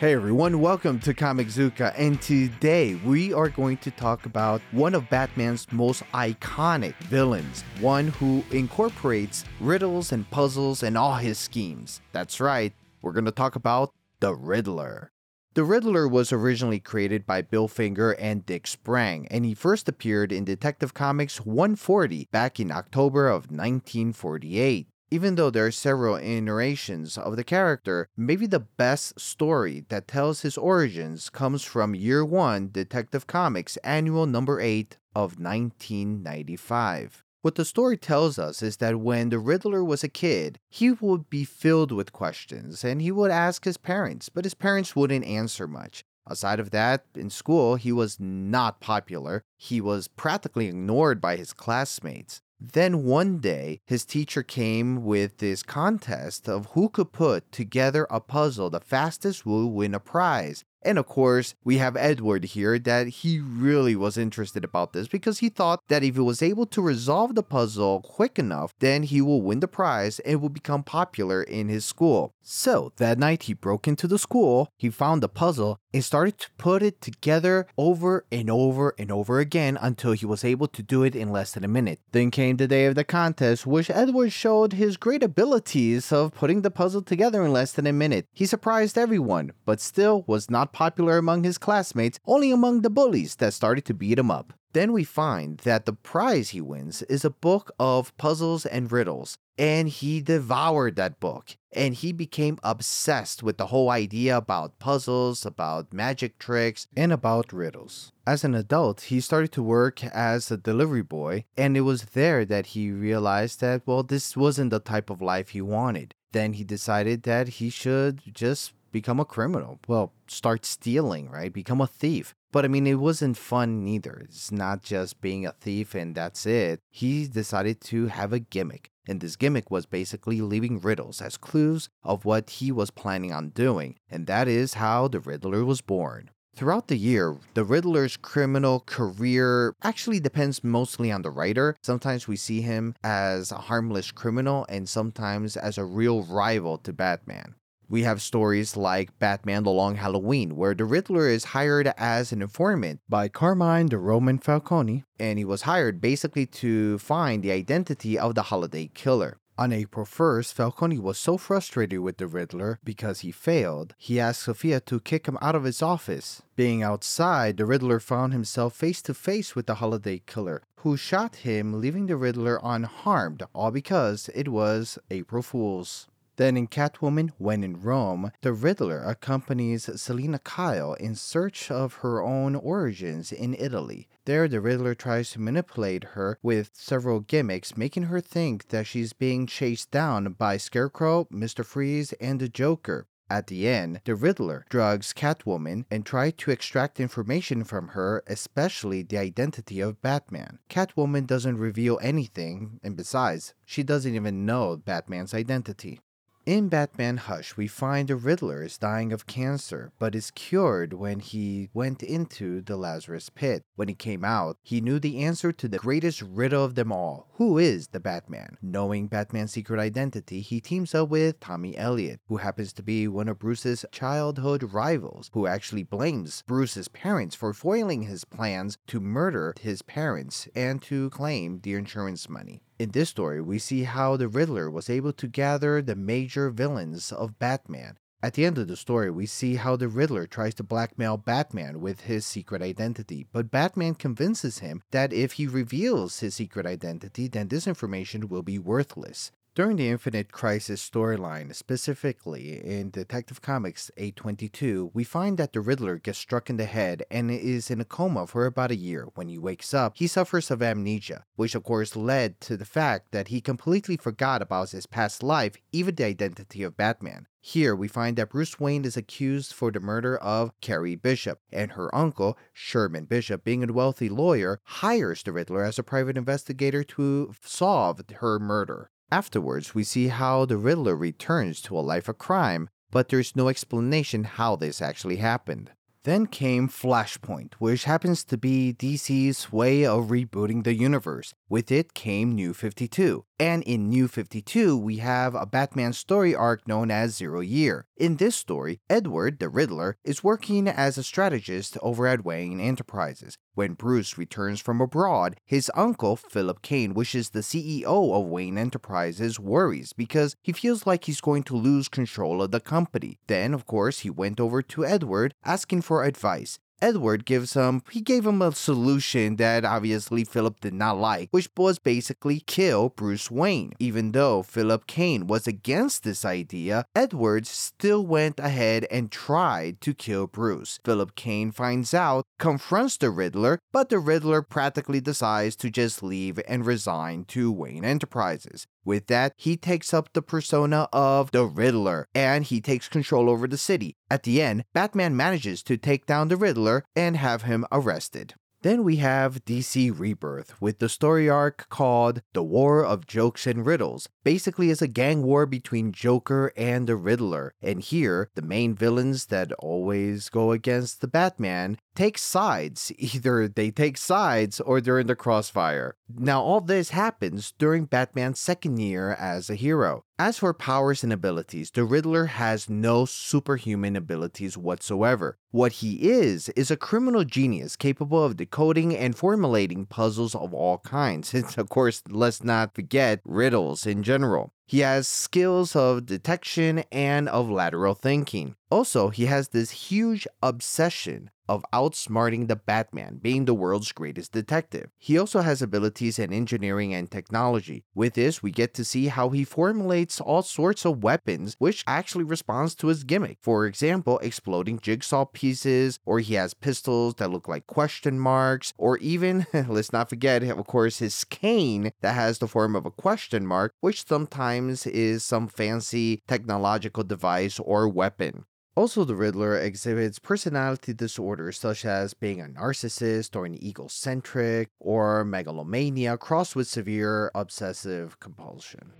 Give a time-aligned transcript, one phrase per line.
[0.00, 4.94] Hey everyone, welcome to Comic Zuka, and today we are going to talk about one
[4.94, 12.00] of Batman's most iconic villains, one who incorporates riddles and puzzles in all his schemes.
[12.12, 15.12] That's right, we're going to talk about the Riddler.
[15.52, 20.32] The Riddler was originally created by Bill Finger and Dick Sprang, and he first appeared
[20.32, 24.88] in Detective Comics 140 back in October of 1948.
[25.12, 30.42] Even though there are several iterations of the character, maybe the best story that tells
[30.42, 37.24] his origins comes from Year 1 Detective Comics Annual Number 8 of 1995.
[37.42, 41.28] What the story tells us is that when the Riddler was a kid, he would
[41.28, 45.66] be filled with questions and he would ask his parents, but his parents wouldn't answer
[45.66, 46.04] much.
[46.24, 49.42] Aside of that, in school, he was not popular.
[49.56, 52.42] He was practically ignored by his classmates.
[52.60, 58.20] Then one day, his teacher came with this contest of who could put together a
[58.20, 60.64] puzzle the fastest will win a prize.
[60.82, 65.40] And of course, we have Edward here that he really was interested about this because
[65.40, 69.20] he thought that if he was able to resolve the puzzle quick enough, then he
[69.20, 72.32] will win the prize and will become popular in his school.
[72.42, 76.48] So that night he broke into the school, he found the puzzle and started to
[76.56, 81.02] put it together over and over and over again until he was able to do
[81.02, 82.00] it in less than a minute.
[82.12, 86.62] Then came the day of the contest, which Edward showed his great abilities of putting
[86.62, 88.26] the puzzle together in less than a minute.
[88.32, 93.36] He surprised everyone, but still was not popular among his classmates, only among the bullies
[93.36, 94.52] that started to beat him up.
[94.72, 99.36] Then we find that the prize he wins is a book of puzzles and riddles,
[99.58, 101.56] and he devoured that book.
[101.72, 107.52] And he became obsessed with the whole idea about puzzles, about magic tricks, and about
[107.52, 108.12] riddles.
[108.26, 112.44] As an adult, he started to work as a delivery boy, and it was there
[112.44, 116.14] that he realized that, well, this wasn't the type of life he wanted.
[116.32, 119.80] Then he decided that he should just become a criminal.
[119.86, 121.52] Well, start stealing, right?
[121.52, 122.34] Become a thief.
[122.52, 124.22] But I mean, it wasn't fun neither.
[124.24, 126.80] It's not just being a thief and that's it.
[126.90, 128.90] He decided to have a gimmick.
[129.06, 133.50] And this gimmick was basically leaving riddles as clues of what he was planning on
[133.50, 133.96] doing.
[134.10, 136.30] And that is how the Riddler was born.
[136.54, 141.76] Throughout the year, the Riddler's criminal career actually depends mostly on the writer.
[141.82, 146.92] Sometimes we see him as a harmless criminal, and sometimes as a real rival to
[146.92, 147.54] Batman.
[147.90, 152.40] We have stories like Batman The Long Halloween, where the Riddler is hired as an
[152.40, 158.16] informant by Carmine the Roman Falcone, and he was hired basically to find the identity
[158.16, 159.38] of the holiday killer.
[159.58, 164.42] On April 1st, Falcone was so frustrated with the Riddler because he failed, he asked
[164.42, 166.42] Sofia to kick him out of his office.
[166.54, 171.36] Being outside, the Riddler found himself face to face with the holiday killer, who shot
[171.42, 176.06] him, leaving the Riddler unharmed, all because it was April Fool's.
[176.40, 182.22] Then in Catwoman When in Rome, the Riddler accompanies Selina Kyle in search of her
[182.22, 184.08] own origins in Italy.
[184.24, 189.12] There, the Riddler tries to manipulate her with several gimmicks, making her think that she's
[189.12, 191.62] being chased down by Scarecrow, Mr.
[191.62, 193.06] Freeze, and the Joker.
[193.28, 199.02] At the end, the Riddler drugs Catwoman and tries to extract information from her, especially
[199.02, 200.58] the identity of Batman.
[200.70, 206.00] Catwoman doesn't reveal anything, and besides, she doesn't even know Batman's identity.
[206.46, 211.20] In Batman Hush, we find the Riddler is dying of cancer, but is cured when
[211.20, 213.62] he went into the Lazarus pit.
[213.76, 217.30] When he came out, he knew the answer to the greatest riddle of them all
[217.40, 218.58] who is the Batman?
[218.60, 223.28] Knowing Batman's secret identity, he teams up with Tommy Elliot, who happens to be one
[223.28, 229.54] of Bruce's childhood rivals, who actually blames Bruce's parents for foiling his plans to murder
[229.58, 232.60] his parents and to claim the insurance money.
[232.80, 237.12] In this story, we see how the Riddler was able to gather the major villains
[237.12, 237.98] of Batman.
[238.22, 241.82] At the end of the story, we see how the Riddler tries to blackmail Batman
[241.82, 247.28] with his secret identity, but Batman convinces him that if he reveals his secret identity,
[247.28, 249.30] then this information will be worthless.
[249.56, 255.98] During the Infinite Crisis storyline, specifically in Detective Comics 822, we find that the Riddler
[255.98, 259.08] gets struck in the head and is in a coma for about a year.
[259.16, 263.10] When he wakes up, he suffers of amnesia, which of course led to the fact
[263.10, 267.26] that he completely forgot about his past life, even the identity of Batman.
[267.40, 271.72] Here, we find that Bruce Wayne is accused for the murder of Carrie Bishop, and
[271.72, 276.84] her uncle, Sherman Bishop, being a wealthy lawyer, hires the Riddler as a private investigator
[276.84, 278.92] to solve her murder.
[279.12, 283.48] Afterwards, we see how the Riddler returns to a life of crime, but there's no
[283.48, 285.72] explanation how this actually happened.
[286.04, 291.34] Then came Flashpoint, which happens to be DC's way of rebooting the universe.
[291.50, 293.24] With it came New 52.
[293.38, 297.86] And in New 52, we have a Batman story arc known as Zero Year.
[297.96, 303.36] In this story, Edward, the Riddler, is working as a strategist over at Wayne Enterprises.
[303.54, 309.40] When Bruce returns from abroad, his uncle, Philip Kane, wishes the CEO of Wayne Enterprises
[309.40, 313.18] worries because he feels like he's going to lose control of the company.
[313.26, 316.60] Then, of course, he went over to Edward asking for advice.
[316.80, 321.48] Edward gives him, he gave him a solution that obviously Philip did not like, which
[321.56, 323.72] was basically kill Bruce Wayne.
[323.80, 329.92] Even though Philip Kane was against this idea, Edward still went ahead and tried to
[329.92, 330.78] kill Bruce.
[330.84, 336.38] Philip Kane finds out, confronts the Riddler, but the Riddler practically decides to just leave
[336.46, 338.66] and resign to Wayne Enterprises.
[338.84, 343.46] With that, he takes up the persona of the Riddler and he takes control over
[343.46, 343.96] the city.
[344.10, 348.34] At the end, Batman manages to take down the Riddler and have him arrested.
[348.62, 353.64] Then we have DC Rebirth with the story arc called The War of Jokes and
[353.64, 354.08] Riddles.
[354.22, 357.54] Basically, it's a gang war between Joker and the Riddler.
[357.62, 362.92] And here, the main villains that always go against the Batman take sides.
[362.98, 365.96] Either they take sides or they're in the crossfire.
[366.14, 370.04] Now, all this happens during Batman's second year as a hero.
[370.22, 375.38] As for powers and abilities, the Riddler has no superhuman abilities whatsoever.
[375.50, 380.76] What he is, is a criminal genius capable of decoding and formulating puzzles of all
[380.76, 381.32] kinds.
[381.34, 384.52] And of course, let's not forget riddles in general.
[384.66, 388.56] He has skills of detection and of lateral thinking.
[388.70, 394.88] Also, he has this huge obsession of outsmarting the Batman, being the world's greatest detective.
[394.96, 397.84] He also has abilities in engineering and technology.
[397.92, 402.22] With this, we get to see how he formulates all sorts of weapons, which actually
[402.22, 403.38] responds to his gimmick.
[403.42, 408.98] For example, exploding jigsaw pieces, or he has pistols that look like question marks, or
[408.98, 413.44] even, let's not forget, of course, his cane that has the form of a question
[413.44, 418.44] mark, which sometimes is some fancy technological device or weapon.
[418.80, 425.22] Also, the Riddler exhibits personality disorders such as being a narcissist or an egocentric or
[425.22, 428.90] megalomania crossed with severe obsessive compulsion.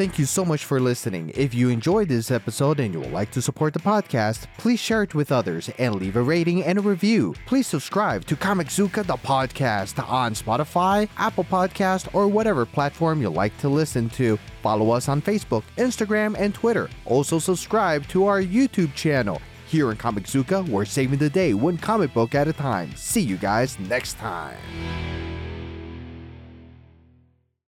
[0.00, 1.30] Thank you so much for listening.
[1.34, 5.02] If you enjoyed this episode and you would like to support the podcast, please share
[5.02, 7.34] it with others and leave a rating and a review.
[7.44, 13.54] Please subscribe to Comiczuka the podcast on Spotify, Apple Podcast, or whatever platform you like
[13.58, 14.38] to listen to.
[14.62, 16.88] Follow us on Facebook, Instagram, and Twitter.
[17.04, 19.38] Also subscribe to our YouTube channel.
[19.66, 22.90] Here in Comiczuka, we're saving the day one comic book at a time.
[22.96, 24.56] See you guys next time.